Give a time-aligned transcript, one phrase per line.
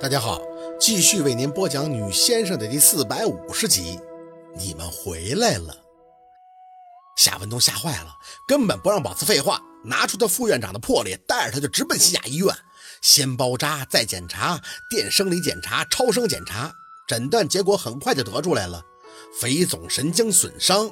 [0.00, 0.40] 大家好，
[0.80, 4.00] 继续为您播讲《女先生》的第四百五十集。
[4.56, 5.76] 你们回来了，
[7.18, 8.16] 夏文东吓坏了，
[8.48, 12.48] 根本不让宝四废话，拿出他副院长的魄力，带着他就直奔西雅医院，
[13.02, 14.58] 先包扎，再检查，
[14.88, 16.72] 电生理检查，超声检查，
[17.06, 18.82] 诊断结果很快就得出来了，
[19.38, 20.90] 腓总神经损伤。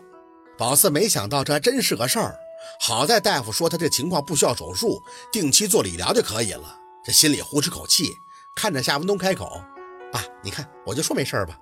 [0.59, 2.37] 宝四没想到这还真是个事儿，
[2.79, 5.03] 好在大夫说他这情况不需要手术，
[5.33, 8.13] 定期做理疗就可以了，这心里呼出口气。
[8.59, 9.63] 看着夏文东开口
[10.11, 11.57] ：“爸，你看，我就说没事吧，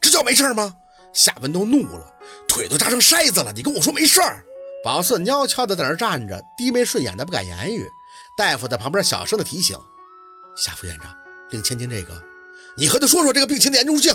[0.00, 0.74] 这叫没事吗？”
[1.14, 2.12] 夏文东怒了，
[2.48, 4.44] 腿都扎成筛子了，你跟我说没事儿？
[4.84, 7.88] 宝四蔫悄的在那站着，低眉顺眼的不敢言语。
[8.36, 9.78] 大夫在旁边小声的提醒
[10.56, 11.14] ：“夏副院长，
[11.50, 12.20] 令千金这个，
[12.76, 14.12] 你和他说说这个病情的严重性。”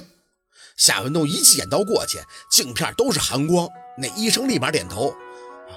[0.76, 2.20] 夏文东一记眼刀过去，
[2.52, 3.70] 镜片都是寒光。
[3.98, 5.16] 那医生立马点头。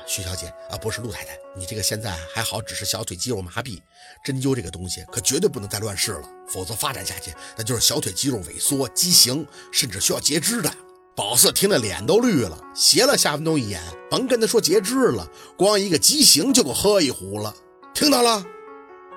[0.07, 3.81] 徐小姐啊，不是陆太太，你这个现在还好，只是小腿肌肉麻痹。
[4.25, 10.73] 针灸这个东西可绝对不能再乱试了，否则发展下去那就是小腿肌肉萎缩、畸形，甚至需要截肢的。
[11.15, 17.55] 宝四听得脸都绿了，斜了夏文东一眼，甭跟他说截肢了，光一个畸形就够喝一壶了。
[17.93, 18.45] 听到了？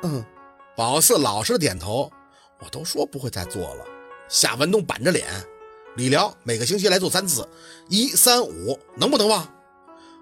[0.04, 0.26] 嗯。
[0.76, 2.12] 宝四老实的点头。
[2.64, 3.86] 我都说不会再做了。
[4.30, 5.28] 夏文东板着脸，
[5.96, 7.48] 理疗每个星期来做三次，
[7.90, 9.48] 一三五，能不能忘？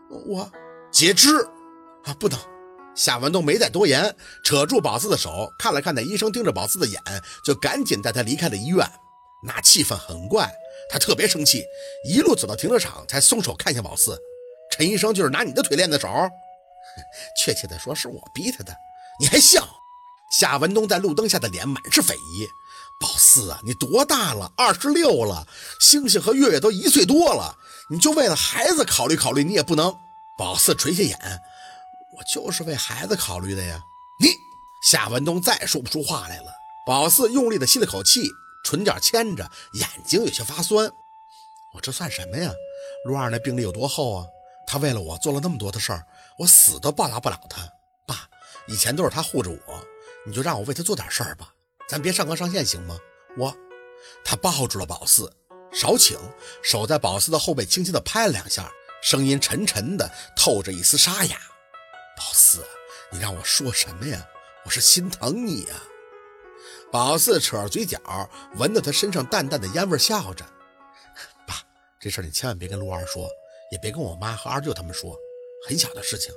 [0.10, 0.52] 我
[0.92, 1.30] 截肢
[2.04, 2.40] 啊，不能！
[2.96, 7.02] 夏文东没再多言，扯住宝四的手，看了看那医生盯着宝四的眼，
[7.46, 8.86] 就赶紧带他离开了医院。
[9.44, 10.52] 那气氛很怪，
[10.90, 11.64] 他特别生气，
[12.04, 14.20] 一路走到停车场才松手看向宝四。
[14.72, 16.10] 陈医生就是拿你的腿练的手，
[17.40, 18.76] 确切的说是我逼他的，
[19.20, 19.66] 你还笑？
[20.38, 22.48] 夏文东在路灯下的脸满是匪夷。
[23.00, 24.52] 宝四啊，你多大了？
[24.58, 25.48] 二十六了，
[25.80, 27.58] 星星和月月都一岁多了。
[27.90, 29.98] 你就为了孩子考虑考虑，你也不能。
[30.38, 31.18] 宝四垂下眼，
[32.18, 33.82] 我就是为孩子考虑的呀。
[34.20, 34.30] 你
[34.84, 36.52] 夏文东再说不出话来了。
[36.86, 38.30] 宝四用力的吸了口气，
[38.66, 40.92] 唇角牵着，眼睛有些发酸。
[41.74, 42.52] 我这算什么呀？
[43.06, 44.26] 陆二那病历有多厚啊？
[44.68, 46.06] 他为了我做了那么多的事儿，
[46.38, 47.62] 我死都报答不了他。
[48.06, 48.28] 爸，
[48.68, 49.84] 以前都是他护着我，
[50.26, 51.50] 你就让我为他做点事儿吧，
[51.90, 52.96] 咱别上纲上线行吗？
[53.36, 53.52] 我，
[54.24, 55.34] 他抱住了宝四。
[55.74, 56.20] 少请，
[56.62, 61.36] 手在宝四的后背轻轻的拍了两下，声音沉沉的，透着一丝沙哑。
[62.16, 62.64] 宝四，
[63.12, 64.24] 你让我说什么呀？
[64.66, 65.76] 我是心疼你呀。
[66.92, 68.00] 宝四扯着嘴角，
[68.58, 70.46] 闻到他身上淡淡的烟味，笑着
[71.48, 71.56] ：“爸，
[72.00, 73.28] 这事你千万别跟陆二说，
[73.72, 75.18] 也别跟我妈和二舅他们说，
[75.68, 76.32] 很小的事情。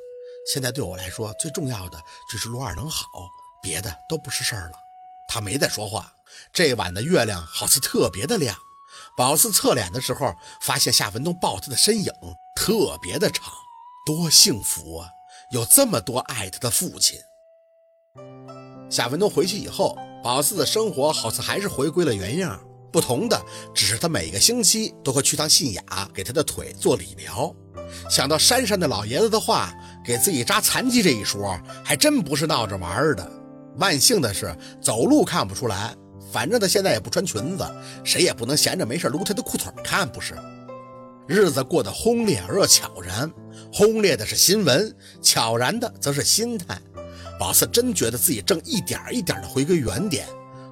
[0.50, 3.04] 现在对我来说，最重要的就是陆二能好，
[3.62, 4.72] 别的都不是事儿了。”
[5.32, 6.12] 他没再说话。
[6.52, 8.54] 这晚的月亮好似特别的亮。
[9.16, 12.12] 宝四侧脸的时候，发现夏文东抱他的身影
[12.54, 13.50] 特别的长，
[14.04, 15.08] 多幸福啊！
[15.50, 17.18] 有这么多爱他的父亲。
[18.90, 23.42] 夏文东回去以后，宝四的生活好似还是回归了原样，不同的
[23.74, 25.82] 只是他每个星期都会去趟信雅，
[26.12, 27.54] 给他的腿做理疗。
[28.10, 33.41] 想到珊珊的老爷子的话，给自己扎残疾这一说，还真不是闹着玩的。
[33.76, 35.94] 万幸的是，走路看不出来。
[36.32, 37.64] 反正他现在也不穿裙子，
[38.04, 40.34] 谁也不能闲着没事撸他的裤腿看，不是？
[41.26, 43.30] 日子过得轰烈而又悄然，
[43.72, 46.80] 轰烈的是新闻，悄然的则是心态。
[47.38, 50.26] 宝四真觉得自己正一点一点的回归原点，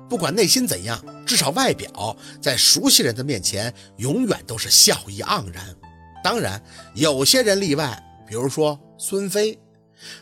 [0.09, 5.65] 不管内心怎样，至少外表在熟悉人的面前永远都是笑意盎然。
[6.23, 6.63] 当然，
[6.95, 9.59] 有些人例外，比如说孙飞。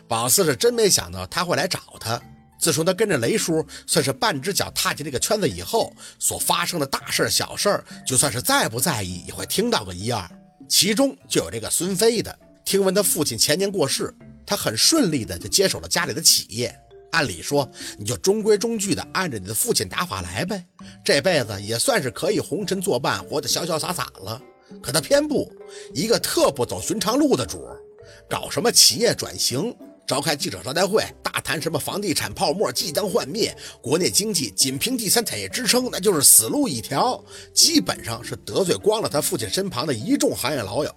[0.07, 2.21] 宝四是真没想到他会来找他。
[2.59, 10.29] 自从他跟着雷叔算是半只脚踏进这个圈子以后，所发生的大事小事就算是再不在意，也会听到个一二。
[10.67, 12.37] 其中就有这个孙飞的。
[12.65, 14.13] 听闻他父亲前年过世，
[14.45, 16.77] 他很顺利的就接手了家里的企业。
[17.11, 17.67] 按理说，
[17.97, 20.63] 你就中规中矩的按着你的父亲打法来呗，
[21.03, 24.39] 这辈子也算是可以红尘作伴，活得潇潇洒洒了。
[24.83, 25.51] 可他偏不，
[25.95, 27.67] 一个特不走寻常路的主，
[28.29, 29.75] 搞什么企业转型。
[30.09, 37.23] 召开记者招待会，大谈什么房地产泡沫即将幻灭，国内经济仅凭第三产业支撑，那就是死路一条。
[37.53, 40.91] 基本上是得罪光了他父亲身旁的一众行业老友。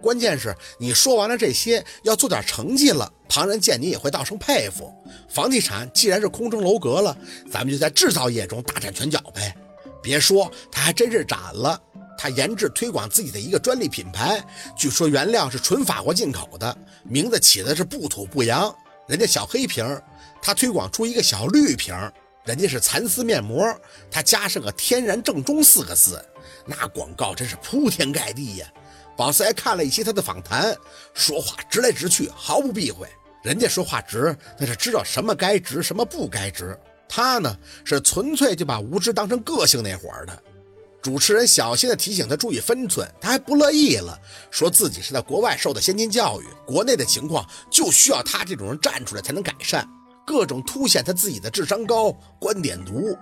[0.00, 4.88] 关键是你说完了这些，要做点成绩了，旁人见你也会道声佩服。
[5.28, 7.18] 房地产既然是空中楼阁了，
[7.50, 9.52] 咱们就在制造业中大展拳脚呗。
[10.00, 11.82] 别说，他还真是展了。
[12.24, 14.42] 他研制推广自己的一个专利品牌，
[14.74, 18.74] 据说原料是纯法国进口的，名字起的是不土不洋。
[19.06, 19.84] 人家小黑瓶，
[20.40, 21.94] 他推广出一个小绿瓶，
[22.46, 23.78] 人家是蚕丝面膜，
[24.10, 26.18] 他加上个天然正宗四个字，
[26.64, 28.66] 那广告真是铺天盖地呀。
[29.18, 30.74] 宝四还看了一些他的访谈，
[31.12, 33.06] 说话直来直去，毫不避讳。
[33.42, 36.74] 人家说话直，那是知道什么该直，什么不该直。
[37.06, 37.54] 他呢
[37.84, 40.42] 是纯粹就把无知当成个性那伙儿的。
[41.04, 44.18] 主持人小心地提醒他注意分寸，他还不乐意了，
[44.50, 49.86] 说自己是在国外受的先进教育，国内的情况就需要他这种人站出来才能改善，
[50.26, 52.10] 各种凸显他自己的智商高、
[52.40, 53.14] 观点毒。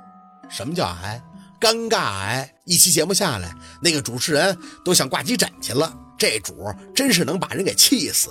[0.48, 1.20] 什么叫癌？
[1.60, 2.54] 尴尬癌！
[2.66, 3.52] 一期节目下来，
[3.82, 5.92] 那个主持人都想挂急诊去了。
[6.16, 6.64] 这主
[6.94, 8.30] 真是能把人给气死。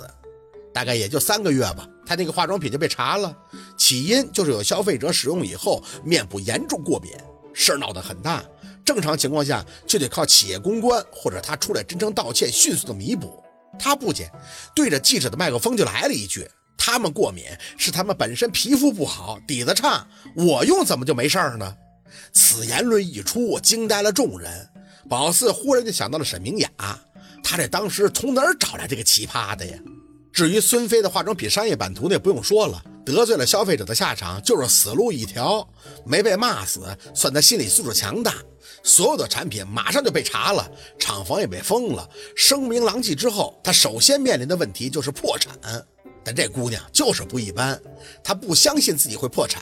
[0.72, 3.36] 大概也就三个月吧，他那个化妆品就被查了，
[3.76, 7.12] 起因就是有消费者使用以后面部严重过敏，
[7.52, 8.42] 事儿闹得很大。
[8.84, 13.42] 正常情况下就得靠企业公关或者他出来真诚道歉，迅速的弥补。
[13.78, 14.26] 他不仅
[14.74, 16.46] 对着记者的麦克风就来了一句
[16.76, 17.44] ：“他们过敏
[17.78, 20.06] 是他们本身皮肤不好，底子差，
[20.36, 21.74] 我用怎么就没事儿呢？”
[22.34, 24.68] 此言论一出，惊呆了众人。
[25.08, 26.70] 宝四忽然就想到了沈明雅，
[27.42, 29.78] 他这当时从哪儿找来这个奇葩的呀？
[30.32, 35.66] 至于孙飞的化妆品商业版图，那不用说了，得罪了消费者的下场就是死路一条。
[36.04, 36.80] 没被骂死，
[37.14, 38.34] 算他心理素质强大。
[38.84, 45.56] 所有的产品马上就被查了，厂房也被封了，声名狼藉之后，他首先面临的问题就是破产。
[46.24, 47.80] 但这姑娘就是不一般，
[48.22, 49.60] 她不相信自己会破产，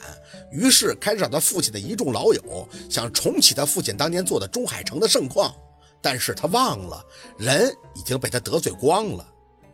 [0.52, 5.54] 于是开始找她父亲的一众老友，想重启她父亲当年做的中海城的盛况。
[6.02, 7.02] 但是她忘了，
[7.38, 9.26] 人已经被她得罪光了。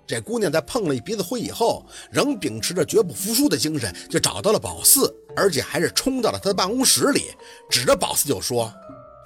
[0.07, 7.25] 这姑娘在碰了一鼻子灰以后，仍秉持着绝不服输的精神，就找到了宝四，而且还是冲到了他的办公室里，
[7.69, 8.73] 指着宝四就说：“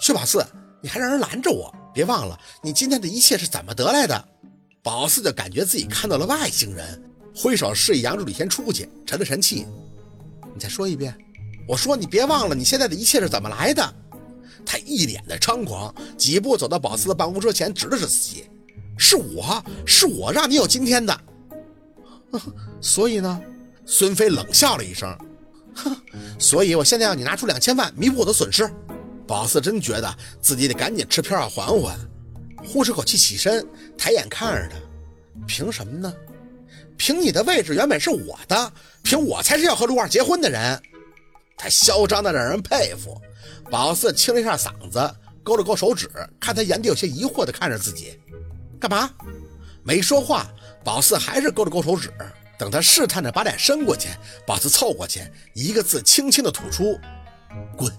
[0.00, 0.44] 薛宝四，
[0.81, 1.71] 你还让人拦着我！
[1.93, 4.29] 别忘了，你今天的一切是怎么得来的？”
[4.82, 7.03] 宝四就感觉自己看到了外星人，
[7.37, 9.67] 挥手示意杨助理先出去，沉了沉气
[10.55, 11.15] ：“你再说一遍。”
[11.69, 13.94] 我说：“你别忘了，你现在的一切是怎么来的？”
[14.65, 18.44] 他一脸的猖狂，几步走到宝四的办公桌前，指的是自己。
[19.02, 21.20] 是我是我让你有今天的，
[22.82, 23.41] 所以呢，
[23.87, 25.19] 孙飞冷笑了一声，
[25.75, 25.97] 哼，
[26.38, 28.70] 所以我现在要你拿出两千万弥补我的损失。
[29.26, 31.99] 宝四真觉得自己得赶紧吃票缓缓，
[32.62, 33.67] 呼出口气起身，
[33.97, 34.76] 抬眼看着他，
[35.46, 36.12] 凭什么呢？
[36.99, 38.73] 凭你的位置原本是我的，
[39.03, 40.81] 凭我才是要和陆二结婚的人。
[41.56, 43.19] 他嚣张的让人佩服。
[43.70, 45.00] 宝四清了一下嗓子，
[45.43, 48.20] 勾了勾手指，看他眼底有些疑惑的看着自己。
[48.81, 49.11] 干嘛？
[49.85, 50.50] 没说话。
[50.82, 52.11] 宝四还是勾了勾手指，
[52.59, 54.09] 等他试探着把脸伸过去，
[54.47, 55.21] 宝四凑过去，
[55.53, 56.99] 一个字轻轻的吐出
[57.77, 57.93] ：“滚！”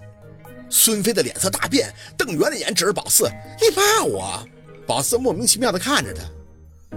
[0.68, 3.30] 孙飞的脸色大变，瞪圆了眼，指着宝四
[3.62, 4.44] ：“你骂我？”
[4.84, 6.24] 宝四莫名其妙的看着他：“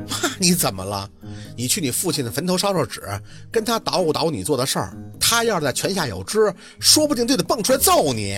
[0.10, 1.08] 骂你怎么了？
[1.56, 3.04] 你去你父亲的坟头烧烧纸，
[3.52, 4.98] 跟他捣鼓捣鼓你做的事儿。
[5.20, 8.36] 他要是在泉下有知，说不定就得蹦出来揍你。”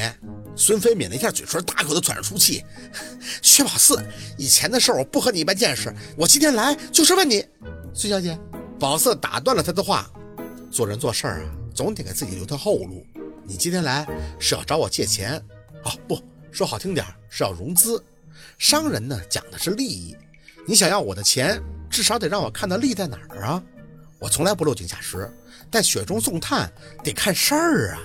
[0.58, 2.66] 孙飞抿了一下嘴唇，大口的喘着粗气。
[3.44, 4.04] 薛宝四，
[4.38, 5.94] 以前的事儿我不和你一般见识。
[6.18, 7.46] 我今天来就是问你，
[7.94, 8.38] 孙小姐。
[8.80, 10.08] 宝四打断了他的话
[10.70, 13.06] ：“做人做事儿啊，总得给自己留条后路。
[13.44, 14.08] 你今天来
[14.40, 15.42] 是要找我借钱？
[15.84, 16.22] 哦，不
[16.52, 18.04] 说好听点是要融资。
[18.58, 20.16] 商人呢，讲的是利益。
[20.68, 21.60] 你想要我的钱，
[21.90, 23.64] 至少得让我看到利在哪儿啊！
[24.20, 25.32] 我从来不落井下石，
[25.72, 26.72] 但雪中送炭
[27.04, 28.00] 得看事儿啊。”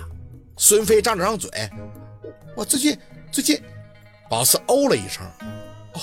[0.57, 1.49] 孙飞张了张嘴。
[2.55, 2.97] 我最近
[3.31, 3.61] 最近，
[4.29, 5.25] 宝四哦了一声，
[5.93, 6.01] 哦，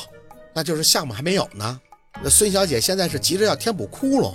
[0.52, 1.80] 那就是项目还没有呢。
[2.22, 4.34] 那孙小姐现在是急着要填补窟窿，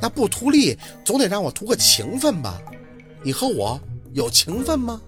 [0.00, 2.60] 那不图利，总得让我图个情分吧？
[3.22, 3.80] 你和我
[4.12, 5.00] 有情分吗？